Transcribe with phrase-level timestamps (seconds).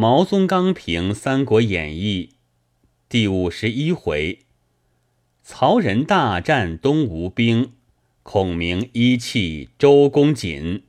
[0.00, 2.30] 毛宗刚评《三国演义》
[3.06, 4.46] 第五十一回：
[5.42, 7.74] 曹仁大战东吴兵，
[8.22, 10.84] 孔明一气周公瑾。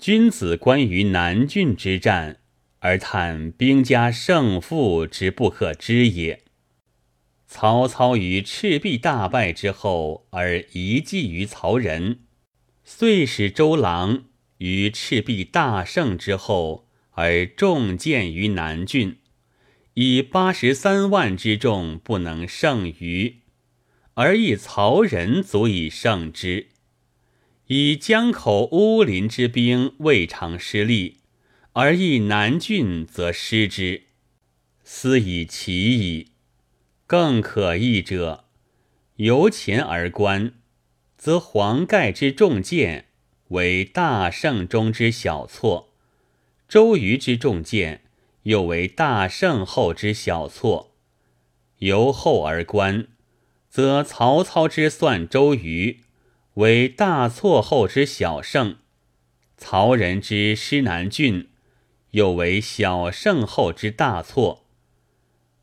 [0.00, 2.38] 君子关于南郡之战，
[2.80, 6.42] 而叹兵家胜负之不可知也。
[7.46, 12.18] 曹操于赤壁大败之后，而遗迹于曹仁，
[12.82, 14.24] 遂使周郎
[14.58, 16.88] 于赤壁大胜之后。
[17.12, 19.18] 而众见于南郡，
[19.94, 23.40] 以八十三万之众不能胜于，
[24.14, 26.68] 而以曹仁足以胜之；
[27.66, 31.18] 以江口乌林之兵未尝失利，
[31.74, 34.04] 而以南郡则失之，
[34.82, 36.28] 斯以奇矣。
[37.06, 38.46] 更可议者，
[39.16, 40.54] 由前而观，
[41.18, 43.08] 则黄盖之重箭
[43.48, 45.91] 为大胜中之小错。
[46.72, 48.00] 周瑜之重剑，
[48.44, 50.92] 又为大胜后之小错；
[51.80, 53.08] 由后而观，
[53.68, 56.00] 则曹操之算周瑜，
[56.54, 58.76] 为大错后之小胜；
[59.58, 61.50] 曹仁之失南郡，
[62.12, 64.64] 又为小胜后之大错。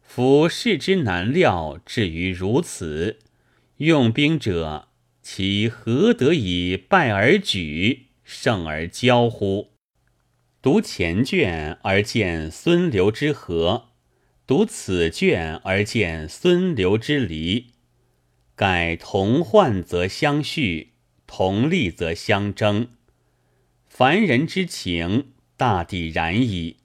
[0.04, 3.18] 夫事之难料，至于如此，
[3.78, 4.90] 用兵者，
[5.24, 9.72] 其何得以败而举，胜而骄乎？
[10.62, 13.92] 读前卷而见孙刘之和，
[14.46, 17.68] 读此卷而见孙刘之离。
[18.58, 22.90] 盖同患则相续，同利则相争。
[23.88, 26.76] 凡人之情，大抵然矣。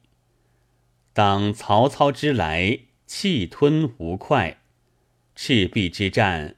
[1.13, 2.79] 当曹操之来，
[3.09, 4.59] 气吞吴快；
[5.35, 6.55] 赤壁之战，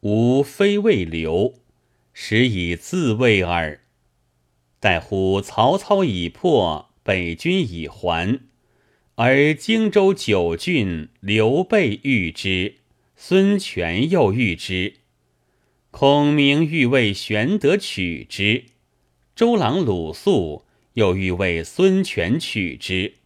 [0.00, 1.54] 吾非为刘，
[2.12, 3.82] 实以自卫耳。
[4.80, 8.40] 待乎曹操已破，北军已还，
[9.16, 12.76] 而荆州九郡，刘备欲之，
[13.14, 14.94] 孙权又欲之，
[15.90, 18.64] 孔明欲为玄德取之，
[19.36, 20.64] 周郎鲁肃
[20.94, 23.16] 又欲为孙权取之。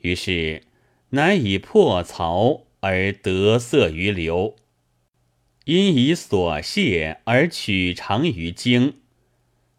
[0.00, 0.64] 于是，
[1.10, 4.56] 乃以破曹而得色于刘，
[5.64, 8.96] 因以所谢而取长于荆。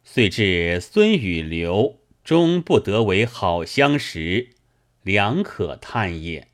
[0.03, 4.49] 遂至孙与刘终不得为好相识，
[5.01, 6.47] 良可叹也。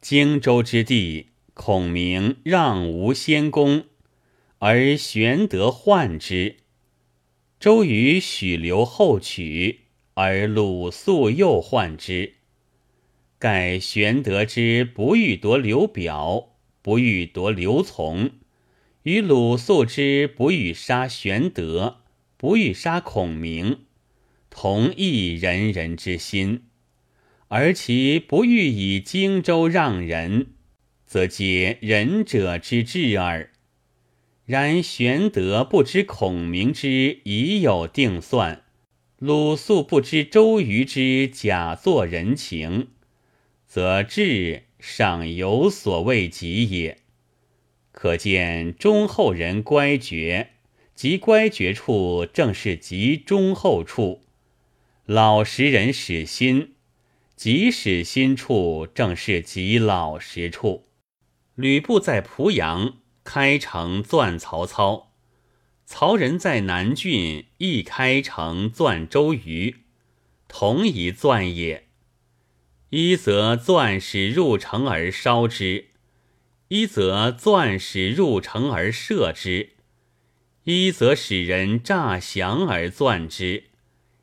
[0.00, 3.84] 荆州之地，孔明让吴先攻，
[4.58, 6.56] 而玄德患之；
[7.58, 9.80] 周瑜许刘后取，
[10.14, 12.34] 而鲁肃又患之。
[13.38, 18.30] 盖玄德之不欲夺刘表，不欲夺刘琮，
[19.02, 22.02] 与鲁肃之不欲杀玄德。
[22.38, 23.80] 不欲杀孔明，
[24.48, 26.60] 同一人人之心；
[27.48, 30.46] 而其不欲以荆州让人，
[31.04, 33.50] 则皆仁者之志耳。
[34.46, 38.62] 然玄德不知孔明之已有定算，
[39.18, 42.90] 鲁肃不知周瑜之假作人情，
[43.66, 46.98] 则志尚有所未及也。
[47.90, 50.50] 可见忠厚人乖绝。
[50.98, 54.22] 及乖绝处，正是及忠厚处；
[55.06, 56.74] 老实人使心，
[57.36, 60.88] 即使心处，正是及老实处。
[61.54, 65.12] 吕布在濮阳开城钻曹操，
[65.86, 69.76] 曹仁在南郡亦开城钻周瑜，
[70.48, 71.86] 同一钻也。
[72.90, 75.90] 一则钻使入城而烧之，
[76.66, 79.74] 一则钻使入城而射之。
[80.70, 83.70] 一则使人诈降而钻之，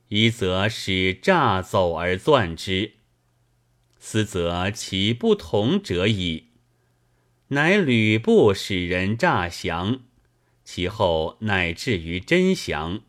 [0.10, 2.92] 一则使诈走而钻之。
[3.98, 6.50] 斯则其不同者矣。
[7.48, 10.02] 乃吕布使人诈降，
[10.64, 13.00] 其后乃至于真降；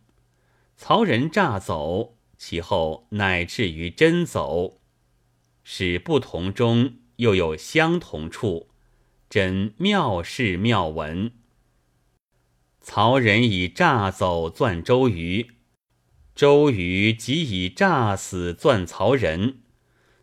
[0.79, 4.81] 曹仁诈走，其后乃至于真走。
[5.63, 8.71] 使不同中又有相同处，
[9.29, 11.33] 真妙事妙文。
[12.89, 15.51] 曹仁以诈走钻周瑜，
[16.37, 19.59] 周瑜即以诈死钻曹仁，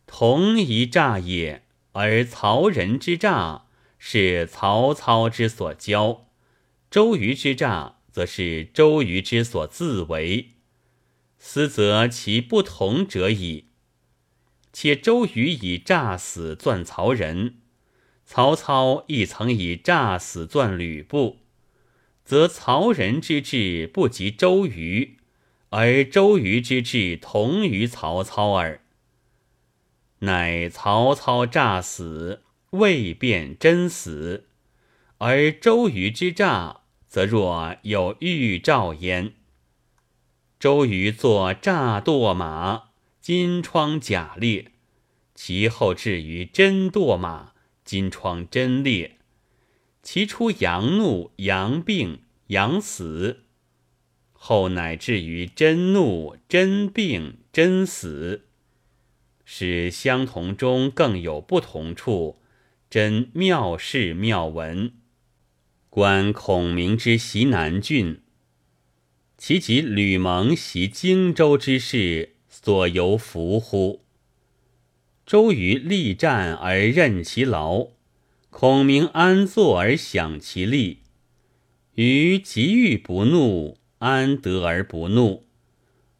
[0.07, 1.65] 同一诈也。
[1.91, 3.65] 而曹仁之诈
[3.97, 6.27] 是曹操之所教，
[6.89, 10.51] 周瑜之诈则是周瑜之所自为。
[11.37, 13.65] 斯则其不同者矣。
[14.71, 17.57] 且周瑜以诈死钻曹仁，
[18.25, 21.42] 曹操亦曾以诈死钻吕布。
[22.23, 25.17] 则曹仁之志不及周瑜，
[25.69, 28.81] 而周瑜之志同于曹操耳。
[30.19, 34.43] 乃曹操诈死，未辨真死；
[35.17, 39.33] 而周瑜之诈，则若有预兆焉。
[40.59, 42.83] 周瑜作诈堕马，
[43.19, 44.71] 金疮甲裂，
[45.35, 47.51] 其后至于真堕马，
[47.83, 49.17] 金疮真裂，
[50.03, 53.45] 其出阳怒、阳病、阳死，
[54.33, 58.43] 后乃至于真怒、真病、真死。
[59.45, 62.41] 使相同中更有不同处，
[62.89, 64.93] 真妙事妙文。
[65.89, 68.21] 观孔明之袭南郡，
[69.37, 74.03] 其及吕蒙袭荆州之事，所由伏乎？
[75.25, 77.89] 周瑜力战而任其劳，
[78.55, 80.99] 孔明安坐而享其利。
[81.95, 85.47] 于急欲不怒，安得而不怒？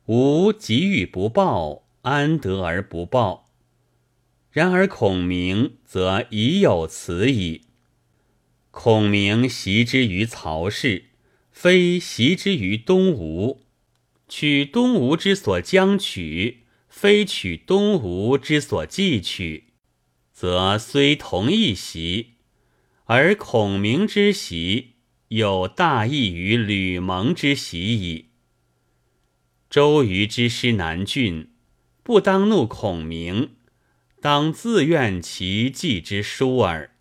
[0.08, 1.84] 吾急欲不报。
[2.02, 3.52] 安得而不报？
[4.50, 7.62] 然而孔明则已有此矣。
[8.72, 11.06] 孔明袭之于曹氏，
[11.52, 13.62] 非袭之于东吴；
[14.28, 19.73] 取东吴之所将取，非取东吴之所既取，
[20.44, 22.34] 则虽同一席，
[23.06, 24.96] 而孔明之席
[25.30, 28.26] 有大异于吕蒙之席矣。
[29.70, 31.54] 周瑜之师南郡。
[32.04, 33.52] 不当怒孔明，
[34.20, 36.94] 当自愿其计之疏耳。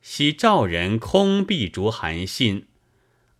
[0.00, 2.68] 昔赵人空壁逐韩信，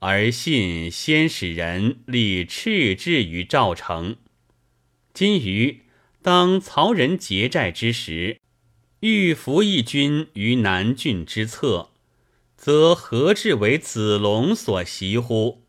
[0.01, 4.17] 而信先使人立赤志于赵城。
[5.15, 5.83] 今于
[6.21, 8.41] 当曹人劫寨之时，
[9.03, 11.91] 欲伏一军于南郡之侧，
[12.57, 15.65] 则何至为子龙所袭乎？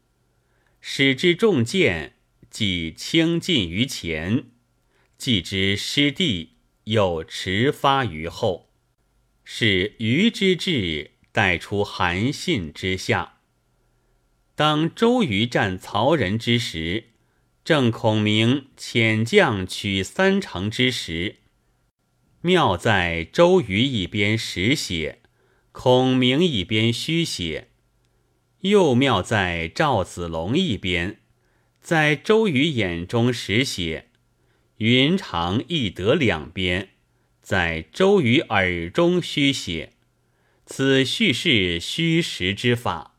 [0.80, 2.13] 使之重剑，
[2.51, 4.51] 即轻进于前。
[5.18, 8.69] 既之失地，又迟发于后，
[9.44, 13.39] 是虞之志待出韩信之下。
[14.53, 17.06] 当周瑜战曹仁之时，
[17.65, 21.38] 正孔明遣将取三城之时，
[22.45, 25.19] 妙在周瑜一边实写，
[25.72, 27.68] 孔明一边虚写；
[28.60, 31.22] 又妙在赵子龙一边，
[31.80, 34.10] 在周瑜眼中实写。
[34.80, 36.90] 云长亦得两边，
[37.42, 39.94] 在周瑜耳中虚写，
[40.66, 43.12] 此叙事虚实之法。